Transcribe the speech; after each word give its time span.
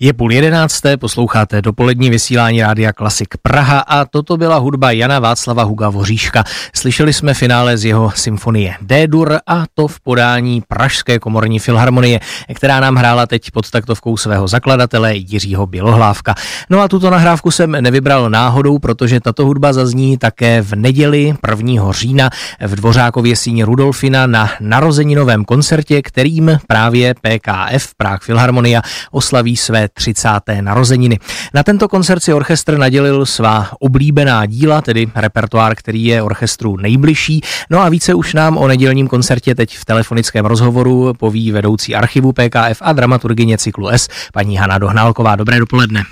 Je 0.00 0.12
půl 0.12 0.32
jedenácté, 0.32 0.96
posloucháte 0.96 1.62
dopolední 1.62 2.10
vysílání 2.10 2.62
Rádia 2.62 2.92
Klasik 2.92 3.28
Praha 3.42 3.78
a 3.78 4.04
toto 4.04 4.36
byla 4.36 4.56
hudba 4.56 4.90
Jana 4.90 5.18
Václava 5.18 5.62
Huga 5.62 5.88
Voříška. 5.88 6.44
Slyšeli 6.76 7.12
jsme 7.12 7.34
finále 7.34 7.78
z 7.78 7.84
jeho 7.84 8.12
symfonie 8.14 8.74
D-dur 8.80 9.38
a 9.46 9.64
to 9.74 9.88
v 9.88 10.00
podání 10.00 10.62
Pražské 10.68 11.18
komorní 11.18 11.58
filharmonie, 11.58 12.20
která 12.54 12.80
nám 12.80 12.96
hrála 12.96 13.26
teď 13.26 13.50
pod 13.50 13.70
taktovkou 13.70 14.16
svého 14.16 14.48
zakladatele 14.48 15.16
Jiřího 15.16 15.66
Bělohlávka. 15.66 16.34
No 16.70 16.80
a 16.80 16.88
tuto 16.88 17.10
nahrávku 17.10 17.50
jsem 17.50 17.70
nevybral 17.70 18.30
náhodou, 18.30 18.78
protože 18.78 19.20
tato 19.20 19.46
hudba 19.46 19.72
zazní 19.72 20.18
také 20.18 20.62
v 20.62 20.72
neděli 20.74 21.34
1. 21.50 21.92
října 21.92 22.30
v 22.66 22.76
Dvořákově 22.76 23.36
síni 23.36 23.64
Rudolfina 23.64 24.26
na 24.26 24.50
narozeninovém 24.60 25.44
koncertě, 25.44 26.02
kterým 26.02 26.58
právě 26.66 27.14
PKF 27.14 27.94
Prague 27.96 28.26
Filharmonia 28.26 28.82
oslaví 29.10 29.56
své 29.56 29.87
30. 29.92 30.28
narozeniny. 30.60 31.18
Na 31.54 31.62
tento 31.62 31.88
koncert 31.88 32.22
si 32.22 32.32
orchestr 32.32 32.78
nadělil 32.78 33.26
svá 33.26 33.68
oblíbená 33.80 34.46
díla, 34.46 34.80
tedy 34.80 35.06
repertoár, 35.14 35.74
který 35.74 36.04
je 36.04 36.22
orchestru 36.22 36.76
nejbližší. 36.76 37.40
No 37.70 37.80
a 37.80 37.88
více 37.88 38.14
už 38.14 38.34
nám 38.34 38.56
o 38.56 38.68
nedělním 38.68 39.08
koncertě 39.08 39.54
teď 39.54 39.76
v 39.76 39.84
telefonickém 39.84 40.44
rozhovoru 40.44 41.12
poví 41.14 41.52
vedoucí 41.52 41.94
archivu 41.94 42.32
PKF 42.32 42.78
a 42.80 42.92
dramaturgině 42.92 43.58
cyklu 43.58 43.88
S, 43.88 44.08
paní 44.32 44.56
Hana 44.56 44.78
Dohnálková. 44.78 45.36
Dobré 45.36 45.58
dopoledne. 45.58 46.02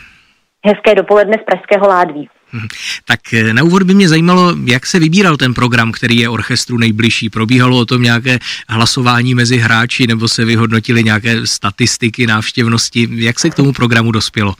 Hezké 0.67 0.95
dopoledne 0.95 1.37
z 1.43 1.45
Pražského 1.45 1.89
Ládví. 1.89 2.29
Mhm. 2.57 2.69
Tak 3.05 3.35
eh, 3.35 3.53
na 3.53 3.63
úvod 3.63 3.83
by 3.83 3.95
mě 3.95 4.09
zajímalo, 4.09 4.57
jak 4.65 4.87
se 4.87 4.99
vybíral 4.99 5.37
ten 5.37 5.55
program, 5.55 5.93
který 5.93 6.17
je 6.17 6.29
orchestru 6.29 6.79
nejbližší. 6.79 7.31
Probíhalo 7.31 7.79
o 7.79 7.85
tom 7.85 8.03
nějaké 8.03 8.39
hlasování 8.69 9.35
mezi 9.35 9.57
hráči 9.57 10.07
nebo 10.07 10.29
se 10.29 10.45
vyhodnotily 10.45 11.05
nějaké 11.05 11.47
statistiky 11.47 12.27
návštěvnosti? 12.27 13.09
Jak 13.13 13.41
se 13.41 13.51
k 13.51 13.55
tomu 13.55 13.73
programu 13.73 14.13
dospělo? 14.13 14.55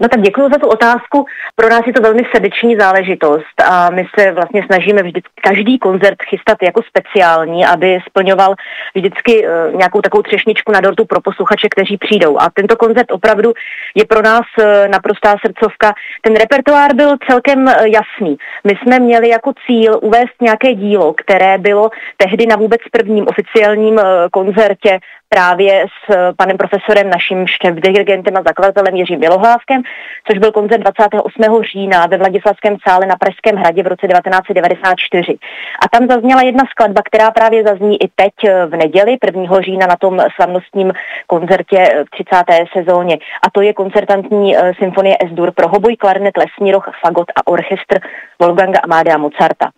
No 0.00 0.08
tak 0.08 0.20
děkuji 0.20 0.48
za 0.52 0.58
tu 0.58 0.68
otázku. 0.68 1.26
Pro 1.54 1.68
nás 1.68 1.80
je 1.86 1.92
to 1.92 2.02
velmi 2.02 2.22
srdeční 2.30 2.76
záležitost 2.76 3.60
a 3.64 3.90
my 3.90 4.06
se 4.18 4.32
vlastně 4.32 4.62
snažíme 4.66 5.02
vždy 5.02 5.20
každý 5.42 5.78
koncert 5.78 6.22
chystat 6.22 6.58
jako 6.62 6.82
speciální, 6.82 7.66
aby 7.66 7.98
splňoval 8.08 8.54
vždycky 8.94 9.46
uh, 9.48 9.74
nějakou 9.78 10.00
takovou 10.00 10.22
třešničku 10.22 10.72
na 10.72 10.80
dortu 10.80 11.04
pro 11.04 11.20
posluchače, 11.20 11.68
kteří 11.68 11.96
přijdou. 11.96 12.40
A 12.40 12.50
tento 12.54 12.76
koncert 12.76 13.12
opravdu 13.12 13.52
je 13.94 14.04
pro 14.04 14.22
nás 14.22 14.46
uh, 14.58 14.64
naprostá 14.88 15.36
srdcovka. 15.46 15.94
Ten 16.22 16.36
repertoár 16.36 16.94
byl 16.94 17.16
celkem 17.30 17.66
uh, 17.66 17.72
jasný. 17.72 18.36
My 18.64 18.72
jsme 18.82 19.00
měli 19.00 19.28
jako 19.28 19.52
cíl 19.66 19.98
uvést 20.02 20.36
nějaké 20.40 20.74
dílo, 20.74 21.14
které 21.14 21.58
bylo 21.58 21.90
tehdy 22.16 22.46
na 22.46 22.56
vůbec 22.56 22.80
prvním 22.92 23.26
oficiálním 23.28 24.00
koncertě 24.32 24.98
právě 25.28 25.86
s 25.86 26.14
eh, 26.14 26.32
panem 26.36 26.56
profesorem, 26.56 27.10
naším 27.10 27.46
šéf-dirigentem 27.46 28.36
a 28.36 28.42
zakladatelem 28.42 28.94
Jiřím 28.94 29.20
Bělohlávkem, 29.20 29.82
což 30.26 30.38
byl 30.38 30.52
koncert 30.52 30.80
28. 30.80 31.62
října 31.72 32.06
ve 32.06 32.16
Vladislavském 32.16 32.76
sále 32.88 33.06
na 33.06 33.16
Pražském 33.16 33.56
hradě 33.56 33.82
v 33.82 33.86
roce 33.86 34.08
1994. 34.08 35.38
A 35.82 35.88
tam 35.88 36.08
zazněla 36.08 36.42
jedna 36.42 36.64
skladba, 36.70 37.02
která 37.04 37.30
právě 37.30 37.64
zazní 37.64 38.02
i 38.02 38.08
teď 38.14 38.32
eh, 38.48 38.66
v 38.66 38.76
neděli 38.76 39.16
1. 39.24 39.60
října 39.60 39.86
na 39.86 39.96
tom 39.96 40.20
slavnostním 40.36 40.92
koncertě 41.26 42.04
v 42.06 42.10
30. 42.10 42.68
sezóně. 42.76 43.18
A 43.42 43.50
to 43.50 43.60
je 43.60 43.72
koncertantní 43.72 44.56
eh, 44.56 44.72
symfonie 44.78 45.16
S-dur 45.26 45.52
pro 45.52 45.68
hoboj, 45.68 45.96
klarinet, 45.96 46.36
lesní 46.36 46.72
roh, 46.72 46.90
fagot 47.04 47.26
a 47.36 47.46
orchestr 47.46 48.00
Wolfganga 48.40 48.80
Amadea 48.84 49.18
Mozarta. 49.18 49.70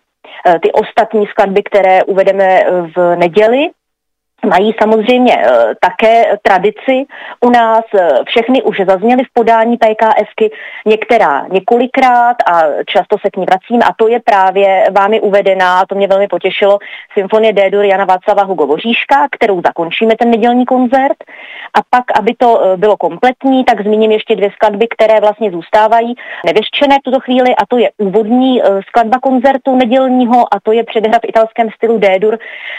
Ty 0.61 0.71
ostatní 0.71 1.27
skladby, 1.27 1.63
které 1.63 2.03
uvedeme 2.03 2.59
v 2.95 3.15
neděli, 3.15 3.69
Mají 4.45 4.75
samozřejmě 4.81 5.37
uh, 5.37 5.73
také 5.79 6.37
tradici. 6.41 7.05
U 7.41 7.49
nás, 7.49 7.83
uh, 7.93 8.01
všechny 8.25 8.63
už 8.63 8.81
zazněly 8.87 9.23
v 9.23 9.33
podání 9.33 9.77
PKSky, 9.77 10.51
některá 10.85 11.45
několikrát 11.51 12.35
a 12.51 12.61
často 12.85 13.17
se 13.21 13.29
k 13.29 13.37
ní 13.37 13.45
vracím. 13.45 13.81
A 13.83 13.93
to 13.97 14.07
je 14.07 14.19
právě 14.19 14.83
vámi 14.91 15.21
uvedená, 15.21 15.85
to 15.85 15.95
mě 15.95 16.07
velmi 16.07 16.27
potěšilo, 16.27 16.79
symfonie 17.13 17.53
D-dur 17.53 17.85
Jana 17.85 18.05
Václava 18.05 18.43
Hugo 18.43 18.65
Voříška, 18.65 19.27
kterou 19.31 19.61
zakončíme 19.65 20.15
ten 20.19 20.31
nedělní 20.31 20.65
koncert. 20.65 21.17
A 21.73 21.79
pak, 21.89 22.03
aby 22.19 22.33
to 22.37 22.59
uh, 22.59 22.77
bylo 22.77 22.97
kompletní, 22.97 23.65
tak 23.65 23.81
zmíním 23.81 24.11
ještě 24.11 24.35
dvě 24.35 24.51
skladby, 24.51 24.87
které 24.87 25.19
vlastně 25.19 25.51
zůstávají 25.51 26.15
nevyřčené 26.45 26.95
v 26.99 27.03
tuto 27.03 27.19
chvíli 27.19 27.55
a 27.55 27.65
to 27.65 27.77
je 27.77 27.89
úvodní 27.97 28.61
skladba 28.87 29.19
koncertu 29.19 29.75
nedělního 29.75 30.53
a 30.53 30.59
to 30.63 30.71
je 30.71 30.83
předehra 30.83 31.19
v 31.19 31.29
italském 31.29 31.69
stylu 31.75 31.97
D-dur 31.97 32.37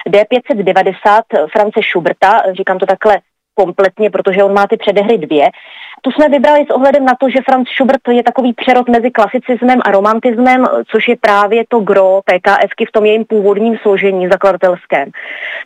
D590 0.08 1.22
France 1.52 1.80
Schuberta, 1.82 2.42
říkám 2.52 2.78
to 2.78 2.86
takhle 2.86 3.20
kompletně, 3.54 4.10
protože 4.10 4.44
on 4.44 4.52
má 4.54 4.66
ty 4.66 4.76
předehry 4.76 5.18
dvě. 5.18 5.46
Tu 6.02 6.10
jsme 6.10 6.28
vybrali 6.28 6.64
s 6.66 6.70
ohledem 6.70 7.04
na 7.04 7.14
to, 7.20 7.30
že 7.30 7.38
Franz 7.44 7.68
Schubert 7.68 8.08
je 8.10 8.22
takový 8.22 8.52
přerod 8.52 8.88
mezi 8.88 9.10
klasicismem 9.10 9.80
a 9.84 9.90
romantismem, 9.90 10.66
což 10.90 11.08
je 11.08 11.16
právě 11.16 11.64
to 11.68 11.80
gro 11.80 12.20
PKSky 12.24 12.84
v 12.86 12.92
tom 12.92 13.04
jejím 13.04 13.24
původním 13.24 13.78
složení 13.78 14.28
zakladatelském. 14.28 15.10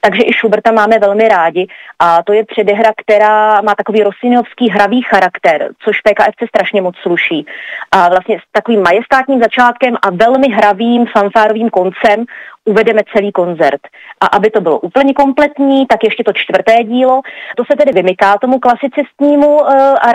Takže 0.01 0.23
i 0.23 0.33
Schuberta 0.33 0.73
máme 0.73 0.99
velmi 0.99 1.29
rádi 1.29 1.67
a 1.99 2.23
to 2.23 2.33
je 2.33 2.45
předehra, 2.45 2.91
která 2.97 3.61
má 3.61 3.75
takový 3.75 4.03
rosinovský 4.03 4.71
hravý 4.71 5.03
charakter, 5.03 5.69
což 5.79 6.01
PKSC 6.01 6.49
strašně 6.49 6.83
moc 6.83 6.97
sluší. 6.97 7.47
A 7.91 8.09
vlastně 8.09 8.39
s 8.39 8.53
takovým 8.53 8.83
majestátním 8.83 9.43
začátkem 9.43 9.97
a 10.03 10.11
velmi 10.11 10.49
hravým 10.49 11.07
fanfárovým 11.07 11.71
koncem 11.71 12.25
uvedeme 12.65 13.01
celý 13.13 13.33
koncert. 13.33 13.81
A 14.21 14.27
aby 14.27 14.51
to 14.51 14.61
bylo 14.61 14.81
úplně 14.81 15.15
kompletní, 15.15 15.87
tak 15.87 16.05
ještě 16.05 16.25
to 16.25 16.33
čtvrté 16.33 16.85
dílo, 16.85 17.21
to 17.57 17.65
se 17.65 17.77
tedy 17.77 17.93
vymyká 17.93 18.39
tomu 18.39 18.59
klasicistnímu 18.59 19.61
uh, 19.61 19.69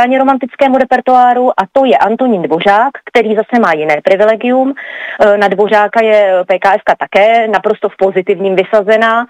raně 0.10 0.20
romantickému 0.20 0.78
repertoáru 0.78 1.50
a 1.50 1.64
to 1.74 1.86
je 1.86 1.98
Antonín 1.98 2.42
Dvořák, 2.42 2.92
který 3.06 3.36
zase 3.36 3.62
má 3.62 3.74
jiné 3.74 4.02
privilegium. 4.04 4.68
Uh, 4.70 5.38
na 5.38 5.48
Dvořáka 5.48 6.04
je 6.04 6.44
PKSK 6.48 6.98
také 7.00 7.48
naprosto 7.48 7.90
v 7.90 7.98
pozitivním 7.98 8.56
vysazená 8.56 9.26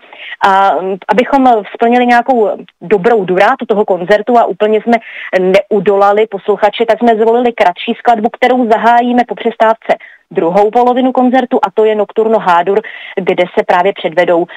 a 0.48 0.72
abychom 1.08 1.64
splnili 1.74 2.06
nějakou 2.06 2.50
dobrou 2.82 3.26
durátu 3.26 3.66
toho 3.66 3.86
koncertu 3.86 4.38
a 4.38 4.46
úplně 4.46 4.82
jsme 4.82 4.98
neudolali 5.40 6.28
posluchače, 6.28 6.86
tak 6.86 7.00
jsme 7.00 7.16
zvolili 7.16 7.54
kratší 7.54 7.94
skladbu, 8.00 8.30
kterou 8.30 8.70
zahájíme 8.70 9.24
po 9.28 9.36
přestávce 9.36 9.96
druhou 10.32 10.72
polovinu 10.72 11.12
koncertu 11.12 11.60
a 11.64 11.72
to 11.74 11.86
je 11.86 11.96
Nocturno 11.96 12.40
Hádur, 12.40 12.82
kde 13.16 13.44
se 13.58 13.64
právě 13.64 13.94
předvedou 13.94 14.40
uh, 14.40 14.48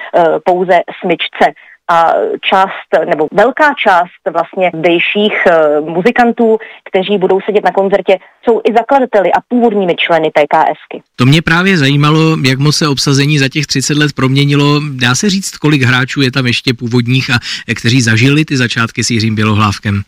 pouze 0.45 0.81
smyčce 1.01 1.53
a 1.93 2.15
část, 2.41 3.07
nebo 3.09 3.29
velká 3.33 3.75
část 3.75 4.23
vlastně 4.33 4.71
zdejších 4.79 5.33
uh, 5.47 5.89
muzikantů, 5.89 6.59
kteří 6.91 7.19
budou 7.19 7.41
sedět 7.41 7.65
na 7.65 7.71
koncertě, 7.71 8.19
jsou 8.45 8.61
i 8.65 8.73
zakladateli 8.73 9.33
a 9.33 9.41
původními 9.49 9.95
členy 9.95 10.31
PKSky. 10.31 11.03
To 11.17 11.27
mě 11.27 11.43
právě 11.43 11.79
zajímalo, 11.79 12.37
jak 12.45 12.59
moc 12.59 12.77
se 12.77 12.89
obsazení 12.89 13.39
za 13.39 13.49
těch 13.49 13.67
30 13.67 13.97
let 13.97 14.13
proměnilo. 14.13 14.81
Dá 14.93 15.15
se 15.15 15.31
říct, 15.31 15.57
kolik 15.57 15.83
hráčů 15.83 16.21
je 16.23 16.31
tam 16.31 16.47
ještě 16.47 16.75
původních 16.75 17.31
a 17.31 17.39
kteří 17.75 18.01
zažili 18.01 18.45
ty 18.45 18.57
začátky 18.57 19.05
s 19.05 19.11
Jiřím 19.11 19.35
Bělohlávkem? 19.35 20.03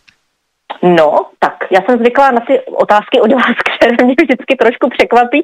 No, 0.85 1.19
tak 1.39 1.53
já 1.71 1.81
jsem 1.81 1.99
zvyklá 1.99 2.31
na 2.31 2.41
ty 2.47 2.61
otázky 2.61 3.21
od 3.21 3.31
vás, 3.33 3.55
které 3.75 4.05
mě 4.05 4.15
vždycky 4.21 4.55
trošku 4.55 4.89
překvapí. 4.89 5.43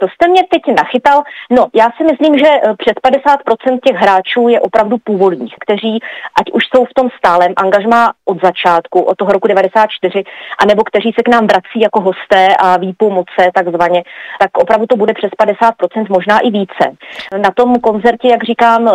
To 0.00 0.08
jste 0.08 0.28
mě 0.28 0.42
teď 0.50 0.62
nachytal. 0.76 1.22
No, 1.50 1.66
já 1.74 1.88
si 1.96 2.04
myslím, 2.04 2.38
že 2.38 2.46
eh, 2.46 2.74
před 2.78 3.00
50% 3.00 3.78
těch 3.84 3.96
hráčů 3.96 4.48
je 4.48 4.60
opravdu 4.60 4.98
původních, 4.98 5.54
kteří 5.60 5.98
ať 6.40 6.52
už 6.52 6.62
jsou 6.66 6.84
v 6.84 6.94
tom 6.94 7.08
stálem 7.18 7.52
angažmá 7.56 8.12
od 8.24 8.42
začátku, 8.42 9.00
od 9.00 9.16
toho 9.16 9.32
roku 9.32 9.48
94, 9.48 10.24
anebo 10.58 10.84
kteří 10.84 11.12
se 11.16 11.22
k 11.22 11.28
nám 11.28 11.46
vrací 11.46 11.80
jako 11.80 12.00
hosté 12.00 12.56
a 12.58 12.76
výpůl 12.76 13.10
moce 13.10 13.50
takzvaně, 13.54 14.02
tak 14.40 14.58
opravdu 14.58 14.86
to 14.86 14.96
bude 14.96 15.14
přes 15.14 15.30
50%, 15.30 16.06
možná 16.08 16.38
i 16.38 16.50
více. 16.50 16.84
Na 17.36 17.50
tom 17.50 17.80
koncertě, 17.80 18.28
jak 18.28 18.44
říkám, 18.44 18.90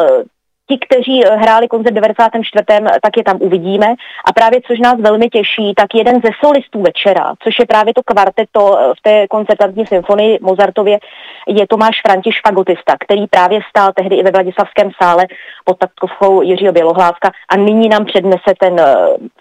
ti, 0.72 0.86
kteří 0.88 1.26
eh, 1.26 1.36
hráli 1.36 1.68
koncert 1.68 1.94
94., 1.94 2.64
tak 3.02 3.18
je 3.18 3.24
tam 3.24 3.38
uvidíme. 3.40 3.88
A 4.26 4.34
právě, 4.34 4.62
což 4.68 4.80
nás 4.80 4.96
velmi 5.00 5.30
těší, 5.30 5.74
tak 5.76 5.88
jeden 5.96 6.16
ze 6.16 6.30
solistů 6.46 6.82
večera, 6.82 7.34
což 7.44 7.60
je 7.60 7.66
právě 7.66 7.94
to 7.94 8.02
kvarteto 8.06 8.80
eh, 8.80 8.94
v 8.98 9.02
té 9.02 9.28
koncertantní 9.28 9.86
symfonii 9.86 10.40
Mozartově, 10.42 11.00
je 11.48 11.68
Tomáš 11.68 12.02
Františ 12.08 12.42
Fagotista, 12.48 12.96
který 13.00 13.28
právě 13.28 13.60
stál 13.70 13.92
tehdy 13.96 14.16
i 14.16 14.24
ve 14.24 14.32
Vladislavském 14.32 14.90
sále 15.04 15.24
pod 15.66 15.78
taktovkou 15.78 16.42
Jiřího 16.42 16.74
Bělohlávka 16.74 17.32
a 17.50 17.58
nyní 17.58 17.90
nám 17.90 18.06
přednese 18.06 18.52
ten 18.60 18.80
eh, 18.80 18.96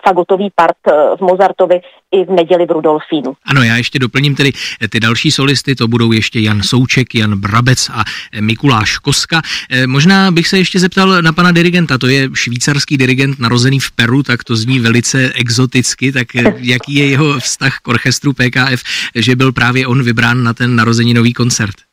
fagotový 0.06 0.50
part 0.54 0.76
v 1.16 1.20
Mozartovi 1.20 1.80
i 2.12 2.24
v 2.24 2.30
neděli 2.30 2.66
v 2.66 2.70
Rudolfínu. 2.70 3.32
Ano, 3.44 3.62
já 3.62 3.76
ještě 3.76 3.98
doplním 3.98 4.34
tedy 4.34 4.52
ty 4.88 5.00
další 5.00 5.30
solisty, 5.30 5.74
to 5.74 5.88
budou 5.88 6.12
ještě 6.12 6.40
Jan 6.40 6.62
Souček, 6.62 7.14
Jan 7.14 7.40
Brabec 7.40 7.90
a 7.92 8.04
Mikuláš 8.40 8.98
Koska. 8.98 9.42
Možná 9.86 10.30
bych 10.30 10.48
se 10.48 10.58
ještě 10.58 10.78
zeptal 10.78 11.22
na 11.22 11.32
pana 11.32 11.52
dirigenta, 11.52 11.98
to 11.98 12.06
je 12.06 12.28
švýcarský 12.34 12.96
dirigent 12.96 13.38
narozený 13.38 13.80
v 13.80 13.90
Peru, 13.90 14.22
tak 14.22 14.44
to 14.44 14.56
zní 14.56 14.80
velice 14.80 15.32
exoticky, 15.32 16.12
tak 16.12 16.26
jaký 16.56 16.94
je 16.94 17.06
jeho 17.06 17.40
vztah 17.40 17.78
k 17.82 17.88
orchestru 17.88 18.32
PKF, 18.32 18.82
že 19.14 19.36
byl 19.36 19.52
právě 19.52 19.86
on 19.86 20.02
vybrán 20.02 20.42
na 20.42 20.54
ten 20.54 20.76
narozeninový 20.76 21.32
koncert? 21.32 21.89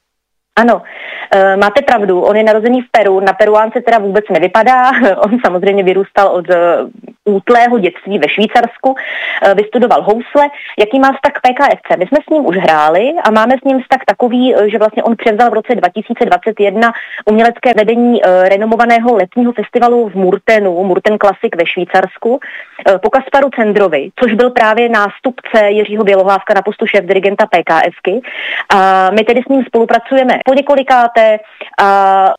Ano, 0.57 0.81
e, 1.31 1.57
máte 1.57 1.81
pravdu, 1.81 2.21
on 2.21 2.35
je 2.35 2.43
narozený 2.43 2.81
v 2.81 2.91
Peru, 2.91 3.19
na 3.19 3.33
Peruánce 3.33 3.81
teda 3.81 3.97
vůbec 3.97 4.25
nevypadá, 4.29 4.91
on 5.17 5.37
samozřejmě 5.45 5.83
vyrůstal 5.83 6.27
od 6.27 6.49
e, 6.49 6.55
útlého 7.25 7.79
dětství 7.79 8.19
ve 8.19 8.29
Švýcarsku, 8.29 8.95
e, 8.95 9.53
vystudoval 9.53 10.01
housle. 10.01 10.43
Jaký 10.79 10.99
má 10.99 11.13
vztah 11.13 11.31
k 11.33 11.41
PKFC? 11.41 11.97
My 11.97 12.07
jsme 12.07 12.17
s 12.23 12.29
ním 12.29 12.45
už 12.45 12.57
hráli 12.57 13.13
a 13.23 13.31
máme 13.31 13.53
s 13.61 13.63
ním 13.63 13.81
vztah 13.81 13.99
takový, 14.05 14.55
že 14.65 14.77
vlastně 14.77 15.03
on 15.03 15.15
převzal 15.15 15.49
v 15.49 15.53
roce 15.53 15.75
2021 15.75 16.93
umělecké 17.25 17.73
vedení 17.73 18.21
renomovaného 18.49 19.15
letního 19.15 19.51
festivalu 19.51 20.09
v 20.09 20.15
Murtenu, 20.15 20.83
Murten 20.83 21.17
Classic 21.17 21.51
ve 21.57 21.65
Švýcarsku, 21.65 22.39
po 23.01 23.09
Kasparu 23.09 23.49
Cendrovi, 23.55 24.09
což 24.19 24.33
byl 24.33 24.49
právě 24.49 24.89
nástupce 24.89 25.69
Jiřího 25.69 26.03
Bělohlávka 26.03 26.53
na 26.53 26.61
postu 26.61 26.85
šéf 26.87 27.05
dirigenta 27.05 27.45
PKFky. 27.45 28.21
A 28.69 29.09
my 29.11 29.23
tedy 29.23 29.41
s 29.45 29.47
ním 29.49 29.63
spolupracujeme 29.65 30.39
po 30.47 30.53
několikáté. 30.53 31.39
A 31.81 31.87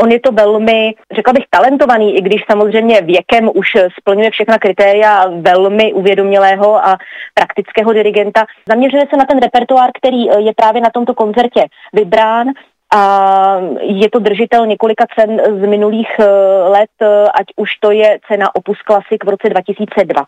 on 0.02 0.10
je 0.12 0.20
to 0.20 0.32
velmi, 0.32 0.94
řekla 1.12 1.32
bych, 1.32 1.44
talentovaný, 1.50 2.16
i 2.16 2.20
když 2.20 2.42
samozřejmě 2.50 3.00
věkem 3.00 3.50
už 3.54 3.68
splňuje 4.00 4.30
všechna 4.30 4.58
kritéria 4.58 5.28
velmi 5.28 5.92
uvědomělého 5.92 6.86
a 6.86 6.96
praktického 7.34 7.92
dirigenta. 7.92 8.46
Zaměřuje 8.68 9.04
se 9.10 9.16
na 9.16 9.24
ten 9.24 9.38
repertoár, 9.38 9.90
který 9.98 10.24
je 10.24 10.52
právě 10.56 10.80
na 10.82 10.90
tomto 10.90 11.14
koncertě 11.14 11.66
vybrán 11.92 12.46
a 12.90 13.60
je 13.80 14.10
to 14.10 14.18
držitel 14.18 14.66
několika 14.66 15.04
cen 15.18 15.40
z 15.60 15.66
minulých 15.66 16.08
eh, 16.18 16.24
let, 16.68 16.90
eh, 17.00 17.06
ať 17.34 17.46
už 17.56 17.76
to 17.76 17.90
je 17.90 18.18
cena 18.28 18.54
Opus 18.54 18.78
Classic 18.86 19.18
v 19.24 19.28
roce 19.28 19.48
2020 19.48 20.26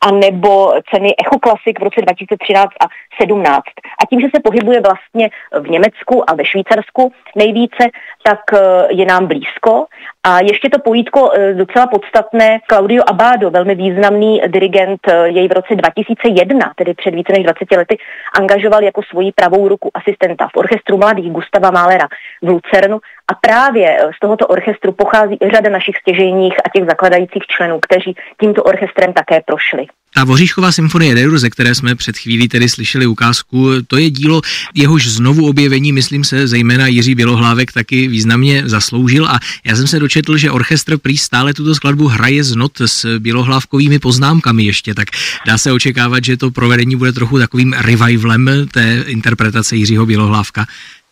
a 0.00 0.10
nebo 0.10 0.72
ceny 0.94 1.14
Echo 1.18 1.38
Classic 1.38 1.76
v 1.80 1.82
roce 1.82 2.00
2013 2.02 2.68
a 2.80 2.86
17. 3.20 3.62
A 4.02 4.06
tím, 4.10 4.20
že 4.20 4.28
se 4.34 4.42
pohybuje 4.44 4.80
vlastně 4.80 5.30
v 5.60 5.68
Německu 5.68 6.30
a 6.30 6.34
ve 6.34 6.44
Švýcarsku 6.44 7.12
nejvíce, 7.36 7.84
tak 8.22 8.40
eh, 8.52 8.58
je 8.90 9.06
nám 9.06 9.26
blízko. 9.26 9.86
A 10.28 10.40
ještě 10.40 10.70
to 10.70 10.78
pojítko 10.78 11.30
docela 11.54 11.86
podstatné, 11.86 12.58
Claudio 12.70 13.02
Abado, 13.06 13.50
velmi 13.50 13.74
významný 13.74 14.40
dirigent, 14.46 15.00
jej 15.24 15.48
v 15.48 15.52
roce 15.52 15.74
2001, 15.74 16.72
tedy 16.76 16.94
před 16.94 17.14
více 17.14 17.32
než 17.32 17.44
20 17.44 17.76
lety, 17.76 17.98
angažoval 18.38 18.82
jako 18.84 19.02
svoji 19.02 19.32
pravou 19.32 19.68
ruku 19.68 19.90
asistenta 19.94 20.48
v 20.48 20.56
orchestru 20.56 20.98
mladých 20.98 21.32
Gustava 21.32 21.70
Málera 21.70 22.08
v 22.42 22.48
Lucernu 22.48 22.98
a 23.28 23.34
právě 23.34 23.98
z 24.16 24.20
tohoto 24.20 24.46
orchestru 24.46 24.92
pochází 24.92 25.36
i 25.40 25.50
řada 25.54 25.70
našich 25.70 25.96
stěžejních 25.96 26.54
a 26.64 26.68
těch 26.74 26.84
zakladajících 26.86 27.42
členů, 27.46 27.80
kteří 27.80 28.16
tímto 28.40 28.62
orchestrem 28.62 29.12
také 29.12 29.40
prošli. 29.46 29.86
Ta 30.14 30.24
Voříšková 30.24 30.72
symfonie 30.72 31.14
Dedur, 31.14 31.38
ze 31.38 31.50
které 31.50 31.74
jsme 31.74 31.94
před 31.94 32.18
chvílí 32.18 32.48
tedy 32.48 32.68
slyšeli 32.68 33.06
ukázku, 33.06 33.68
to 33.86 33.96
je 33.96 34.10
dílo, 34.10 34.40
jehož 34.74 35.06
znovu 35.06 35.48
objevení, 35.48 35.92
myslím 35.92 36.24
se, 36.24 36.46
zejména 36.46 36.86
Jiří 36.86 37.14
Bělohlávek 37.14 37.72
taky 37.72 38.08
významně 38.08 38.62
zasloužil 38.66 39.26
a 39.26 39.38
já 39.64 39.76
jsem 39.76 39.86
se 39.86 39.98
dočetl, 39.98 40.36
že 40.36 40.50
orchestr 40.50 40.98
prý 40.98 41.18
stále 41.18 41.54
tuto 41.54 41.74
skladbu 41.74 42.06
hraje 42.06 42.44
z 42.44 42.56
not 42.56 42.72
s 42.80 43.18
Bělohlávkovými 43.18 43.98
poznámkami 43.98 44.64
ještě, 44.64 44.94
tak 44.94 45.08
dá 45.46 45.58
se 45.58 45.72
očekávat, 45.72 46.24
že 46.24 46.36
to 46.36 46.50
provedení 46.50 46.96
bude 46.96 47.12
trochu 47.12 47.38
takovým 47.38 47.72
revivalem 47.72 48.50
té 48.72 49.04
interpretace 49.06 49.76
Jiřího 49.76 50.06
Bělohlávka. 50.06 50.66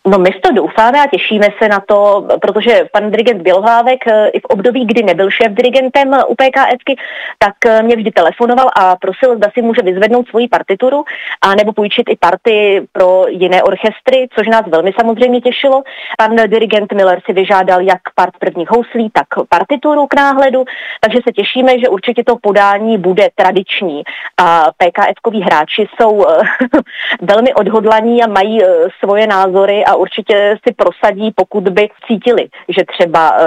No 0.07 0.17
my 0.17 0.31
to 0.31 0.51
doufáme 0.51 1.01
a 1.01 1.07
těšíme 1.07 1.47
se 1.61 1.69
na 1.69 1.79
to, 1.79 2.27
protože 2.41 2.87
pan 2.91 3.11
dirigent 3.11 3.41
Bělohlávek 3.41 4.07
eh, 4.07 4.27
i 4.27 4.39
v 4.39 4.45
období, 4.45 4.85
kdy 4.85 5.03
nebyl 5.03 5.29
šéf 5.29 5.51
dirigentem 5.51 6.15
u 6.27 6.35
PKSky, 6.35 6.95
tak 7.37 7.65
eh, 7.65 7.83
mě 7.83 7.95
vždy 7.95 8.11
telefonoval 8.11 8.69
a 8.75 8.95
prosil, 8.95 9.35
zda 9.35 9.47
si 9.53 9.61
může 9.61 9.81
vyzvednout 9.81 10.27
svoji 10.27 10.47
partituru 10.47 11.03
a 11.41 11.55
nebo 11.55 11.73
půjčit 11.73 12.09
i 12.09 12.15
party 12.15 12.87
pro 12.91 13.25
jiné 13.27 13.63
orchestry, 13.63 14.27
což 14.35 14.47
nás 14.47 14.61
velmi 14.67 14.93
samozřejmě 14.99 15.41
těšilo. 15.41 15.83
Pan 16.17 16.35
dirigent 16.35 16.93
Miller 16.93 17.21
si 17.25 17.33
vyžádal 17.33 17.81
jak 17.81 18.01
part 18.15 18.37
prvních 18.39 18.69
houslí, 18.69 19.09
tak 19.13 19.27
partituru 19.49 20.07
k 20.07 20.15
náhledu, 20.15 20.65
takže 21.01 21.19
se 21.27 21.31
těšíme, 21.31 21.79
že 21.79 21.89
určitě 21.89 22.23
to 22.23 22.35
podání 22.41 22.97
bude 22.97 23.29
tradiční 23.35 24.03
a 24.37 24.71
PKSkoví 24.77 25.41
hráči 25.41 25.87
jsou 25.95 26.25
eh, 26.27 26.41
velmi 27.21 27.53
odhodlaní 27.53 28.23
a 28.23 28.27
mají 28.27 28.61
svoje 28.99 29.27
názory 29.27 29.85
a 29.85 29.96
určitě 29.97 30.57
si 30.67 30.73
prosadí, 30.73 31.31
pokud 31.35 31.63
by 31.69 31.89
cítili, 32.07 32.47
že 32.69 32.81
třeba 32.93 33.33
eh, 33.39 33.45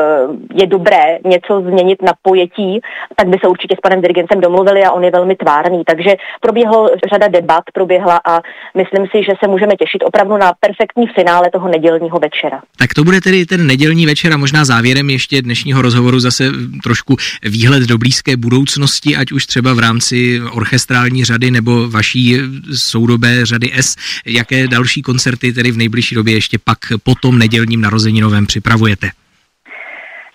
je 0.55 0.67
dobré 0.67 1.19
něco 1.25 1.61
změnit 1.61 2.02
na 2.02 2.12
pojetí, 2.23 2.81
tak 3.17 3.29
by 3.29 3.38
se 3.43 3.49
určitě 3.49 3.76
s 3.79 3.81
panem 3.81 4.00
dirigentem 4.00 4.41
domluvili 4.41 4.85
a 4.85 4.93
on 4.93 5.05
je 5.05 5.11
velmi 5.11 5.37
tvárný. 5.37 5.82
Takže 5.87 6.11
proběhlo 6.41 6.91
řada 7.12 7.29
debat, 7.29 7.64
proběhla 7.75 8.20
a 8.25 8.41
myslím 8.76 9.06
si, 9.06 9.25
že 9.25 9.32
se 9.44 9.50
můžeme 9.50 9.76
těšit 9.76 10.05
opravdu 10.05 10.37
na 10.37 10.52
perfektní 10.61 11.06
finále 11.06 11.50
toho 11.52 11.69
nedělního 11.69 12.19
večera. 12.19 12.62
Tak 12.79 12.94
to 12.94 13.05
bude 13.05 13.20
tedy 13.20 13.46
ten 13.46 13.67
nedělní 13.67 14.06
večer 14.06 14.32
a 14.32 14.37
možná 14.37 14.64
závěrem 14.64 15.11
ještě 15.11 15.43
dnešního 15.43 15.82
rozhovoru 15.82 16.20
zase 16.20 16.44
trošku 16.82 17.17
výhled 17.43 17.82
do 17.82 17.99
blízké 17.99 18.37
budoucnosti, 18.37 19.17
ať 19.17 19.32
už 19.32 19.46
třeba 19.46 19.75
v 19.75 19.79
rámci 19.79 20.41
orchestrální 20.53 21.25
řady 21.25 21.50
nebo 21.50 21.88
vaší 21.88 22.38
soudobé 22.75 23.46
řady 23.46 23.70
S. 23.75 23.96
Jaké 24.26 24.69
další 24.69 25.03
koncerty 25.03 25.53
tedy 25.53 25.70
v 25.70 25.76
nejbližší 25.76 26.14
době 26.14 26.30
ještě 26.32 26.59
pak 26.59 26.79
po 27.03 27.15
tom 27.15 27.38
nedělním 27.38 27.81
narozeninovém 27.81 28.47
připravujete? 28.47 29.11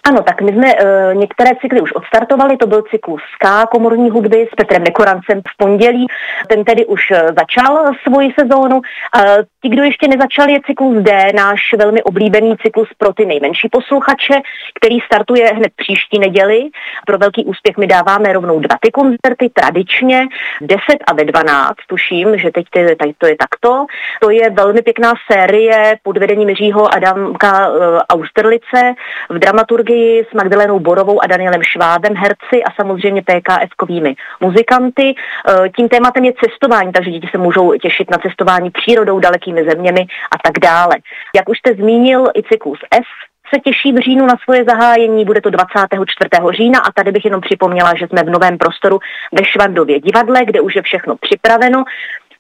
Ano, 0.08 0.24
tak 0.24 0.42
my 0.42 0.52
jsme 0.52 0.74
e, 0.74 1.16
některé 1.16 1.52
cykly 1.62 1.82
už 1.82 1.92
odstartovali, 1.92 2.58
to 2.58 2.68
byl 2.68 2.82
cyklus 2.82 3.22
K 3.40 3.66
komorní 3.66 4.10
hudby 4.10 4.48
s 4.52 4.56
Petrem 4.56 4.84
Nekorancem 4.84 5.42
v 5.42 5.58
pondělí, 5.58 6.08
ten 6.48 6.64
tedy 6.64 6.86
už 6.86 7.12
e, 7.12 7.16
začal 7.40 7.86
svoji 8.08 8.34
sezónu. 8.40 8.82
E, 8.82 9.44
ti, 9.62 9.70
kdo 9.70 9.84
ještě 9.84 10.08
nezačal, 10.08 10.50
je 10.50 10.60
cyklus 10.66 11.04
D, 11.04 11.34
náš 11.36 11.60
velmi 11.78 12.04
oblíbený 12.04 12.56
cyklus 12.58 12.88
pro 12.98 13.14
ty 13.14 13.26
nejmenší 13.26 13.70
posluchače, 13.72 14.34
který 14.80 15.00
startuje 15.00 15.48
hned 15.48 15.72
příští 15.76 16.20
neděli. 16.20 16.70
Pro 17.06 17.18
velký 17.18 17.46
úspěch 17.46 17.78
my 17.78 17.88
dáváme 17.88 18.34
rovnou 18.34 18.60
dva 18.60 18.76
ty 18.82 18.92
koncerty 18.92 19.50
tradičně, 19.54 20.28
10 20.62 20.82
a 21.08 21.14
ve 21.14 21.26
12, 21.26 21.76
tuším, 21.88 22.38
že 22.38 22.52
teď 22.52 22.66
tady 23.00 23.14
to 23.18 23.28
je 23.28 23.36
takto. 23.36 23.86
To 24.22 24.30
je 24.30 24.50
velmi 24.50 24.82
pěkná 24.82 25.14
série 25.32 25.96
pod 26.04 26.18
vedením 26.18 26.50
Jiřího 26.50 26.96
Adamka 26.96 27.68
e, 27.68 27.70
Austerlice 28.10 28.94
v 29.30 29.40
dramaturgii 29.40 29.95
Magdii 29.96 30.26
s 30.32 30.34
Magdalenou 30.34 30.80
Borovou 30.80 31.24
a 31.24 31.28
Danielem 31.28 31.64
Švábem, 31.64 32.16
herci 32.16 32.64
a 32.64 32.72
samozřejmě 32.76 33.22
PKF-kovými 33.22 34.16
muzikanty. 34.42 35.16
E, 35.16 35.70
tím 35.70 35.90
tématem 35.90 36.26
je 36.26 36.34
cestování, 36.44 36.92
takže 36.92 37.12
děti 37.12 37.28
se 37.32 37.38
můžou 37.38 37.74
těšit 37.78 38.12
na 38.12 38.18
cestování 38.18 38.72
přírodou, 38.72 39.20
dalekými 39.20 39.64
zeměmi 39.70 40.06
a 40.32 40.38
tak 40.44 40.60
dále. 40.60 40.96
Jak 41.36 41.50
už 41.50 41.58
jste 41.58 41.74
zmínil, 41.74 42.26
i 42.38 42.44
cyklus 42.44 42.80
F 42.92 43.06
se 43.54 43.60
těší 43.60 43.94
v 43.94 43.98
říjnu 43.98 44.26
na 44.26 44.36
svoje 44.44 44.64
zahájení, 44.64 45.26
bude 45.26 45.42
to 45.42 45.50
24. 45.50 46.30
října 46.52 46.80
a 46.80 46.92
tady 46.92 47.12
bych 47.12 47.26
jenom 47.26 47.42
připomněla, 47.42 47.94
že 47.96 48.08
jsme 48.08 48.24
v 48.24 48.30
novém 48.30 48.58
prostoru 48.58 49.00
ve 49.32 49.46
Švandově 49.46 50.00
divadle, 50.00 50.46
kde 50.46 50.62
už 50.62 50.76
je 50.76 50.82
všechno 50.82 51.16
připraveno 51.16 51.84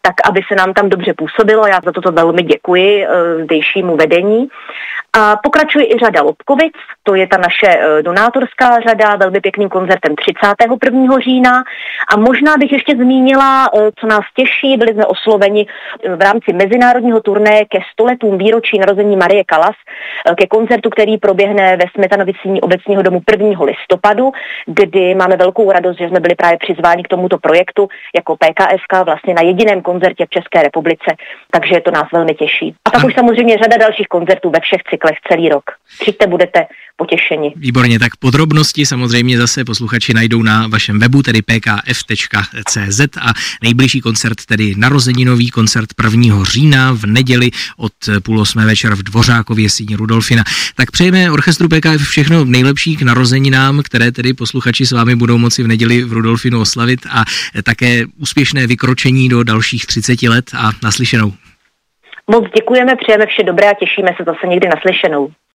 tak 0.06 0.16
aby 0.30 0.42
se 0.48 0.56
nám 0.56 0.74
tam 0.74 0.90
dobře 0.90 1.14
působilo. 1.14 1.68
Já 1.68 1.80
za 1.85 1.92
toto 1.92 2.12
velmi 2.12 2.44
děkuji 2.44 3.06
eh, 3.06 3.44
zdejšímu 3.44 3.97
vedení. 3.97 4.47
A 5.18 5.35
pokračuje 5.44 5.85
i 5.85 5.97
řada 5.97 6.21
Lobkovic, 6.21 6.74
to 7.04 7.16
je 7.16 7.28
ta 7.28 7.38
naše 7.38 7.69
eh, 7.69 8.04
donátorská 8.04 8.80
řada, 8.80 9.16
velmi 9.16 9.40
pěkným 9.40 9.69
koncertem 9.69 10.16
31. 10.16 11.19
října. 11.19 11.64
A 12.14 12.18
možná 12.18 12.57
bych 12.59 12.71
ještě 12.71 12.95
zmínila, 12.95 13.69
eh, 13.74 13.92
co 14.00 14.07
nás 14.07 14.26
těší, 14.35 14.78
byli 14.78 14.94
jsme 14.94 15.06
osloveni 15.06 15.68
v 16.16 16.21
rámci 16.21 16.54
mezinárodního 16.54 17.21
turné 17.21 17.66
ke 17.66 17.80
stoletům 17.94 18.38
výročí 18.38 18.80
narození 18.80 19.16
Marie 19.16 19.44
Kalas, 19.44 19.76
ke 20.35 20.47
koncertu, 20.47 20.90
který 20.90 21.18
proběhne 21.18 21.78
ve 21.78 21.85
Smetanovicíní 21.95 22.62
obecního 22.62 23.02
domu 23.02 23.21
1. 23.31 23.66
listopadu, 23.66 24.31
kdy 24.66 25.16
máme 25.16 25.38
velkou 25.38 25.71
radost, 25.71 25.97
že 25.97 26.07
jsme 26.07 26.19
byli 26.19 26.35
právě 26.35 26.57
přizváni 26.57 27.04
k 27.04 27.07
tomuto 27.07 27.38
projektu 27.38 27.88
jako 28.16 28.35
PKSK 28.35 29.06
vlastně 29.06 29.33
na 29.33 29.42
jediném 29.42 29.81
koncertu 29.81 29.94
koncertě 29.95 30.25
v 30.25 30.33
České 30.37 30.64
republice, 30.64 31.09
takže 31.52 31.75
to 31.85 31.92
nás 31.92 32.07
velmi 32.14 32.33
těší. 32.33 32.75
A 32.85 32.90
tak 32.92 33.04
už 33.07 33.14
samozřejmě 33.16 33.57
řada 33.57 33.78
dalších 33.78 34.07
koncertů 34.07 34.47
ve 34.56 34.59
všech 34.59 34.81
cyklech 34.90 35.18
celý 35.28 35.49
rok. 35.49 35.64
Přijďte, 35.99 36.28
budete 36.28 36.59
potěšeni. 36.97 37.54
Výborně, 37.56 37.99
tak 37.99 38.16
podrobnosti 38.16 38.85
samozřejmě 38.85 39.37
zase 39.37 39.66
posluchači 39.66 40.14
najdou 40.14 40.44
na 40.44 40.68
vašem 40.68 40.99
webu, 40.99 41.21
tedy 41.23 41.42
pkf.cz 41.42 42.99
a 43.21 43.33
nejbližší 43.64 44.02
koncert, 44.02 44.45
tedy 44.45 44.73
narozeninový 44.78 45.49
koncert 45.49 45.90
1. 46.04 46.44
října 46.44 46.92
v 46.92 47.06
neděli 47.06 47.52
od 47.78 47.94
půl 48.23 48.40
osmé 48.40 48.66
večer 48.66 48.95
v 48.95 49.04
Dvořákově 49.04 49.69
síni 49.69 49.95
Rudolfina. 49.95 50.44
Tak 50.75 50.92
přejeme 50.92 51.31
orchestru 51.31 51.68
PKF 51.68 52.07
všechno 52.07 52.45
nejlepší 52.45 52.95
k 52.95 53.02
narozeninám, 53.02 53.81
které 53.83 54.11
tedy 54.11 54.33
posluchači 54.33 54.85
s 54.85 54.92
vámi 54.92 55.16
budou 55.16 55.37
moci 55.37 55.64
v 55.64 55.68
neděli 55.68 56.04
v 56.04 56.14
Rudolfinu 56.14 56.61
oslavit 56.61 56.99
a 57.11 57.23
také 57.64 58.06
úspěšné 58.18 58.68
vykročení 58.68 59.30
do 59.30 59.44
dalších 59.44 59.84
30 59.85 60.23
let 60.23 60.45
a 60.57 60.69
naslyšenou. 60.83 61.33
Moc 62.27 62.44
děkujeme, 62.56 62.95
přejeme 62.95 63.25
vše 63.25 63.44
dobré 63.44 63.69
a 63.69 63.73
těšíme 63.73 64.09
se 64.18 64.23
zase 64.23 64.47
někdy 64.47 64.68
naslyšenou. 64.68 65.31